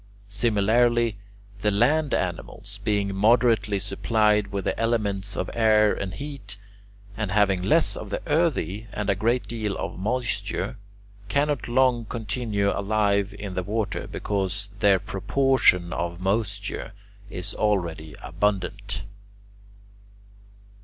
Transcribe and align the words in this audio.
Similarly, 0.29 1.19
the 1.59 1.69
land 1.69 2.15
animals, 2.15 2.79
being 2.83 3.13
moderately 3.13 3.77
supplied 3.77 4.47
with 4.47 4.63
the 4.65 4.79
elements 4.79 5.37
of 5.37 5.47
air 5.53 5.93
and 5.93 6.11
heat, 6.11 6.57
and 7.15 7.29
having 7.29 7.61
less 7.61 7.95
of 7.95 8.09
the 8.09 8.19
earthy 8.25 8.87
and 8.91 9.11
a 9.11 9.15
great 9.15 9.47
deal 9.47 9.77
of 9.77 9.99
moisture, 9.99 10.77
cannot 11.29 11.67
long 11.67 12.05
continue 12.05 12.71
alive 12.75 13.35
in 13.37 13.53
the 13.53 13.61
water, 13.61 14.07
because 14.07 14.69
their 14.79 14.97
portion 15.19 15.93
of 15.93 16.19
moisture 16.19 16.93
is 17.29 17.53
already 17.53 18.15
abundant. 18.23 19.03